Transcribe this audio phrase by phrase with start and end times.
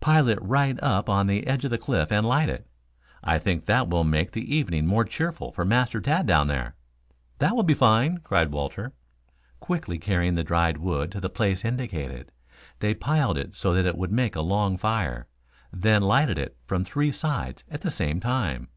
[0.00, 2.66] Pile it right up on the edge of the cliff and light it.
[3.22, 6.74] I think that will make the evening more cheerful for Master Tad down there."
[7.38, 8.94] "That will be fine," cried Walter.
[9.60, 12.32] Quickly carrying the dried wood to the place indicated,
[12.78, 15.26] they piled it so that it would make a long fire,
[15.70, 18.68] then lighted it from three sides at the same time.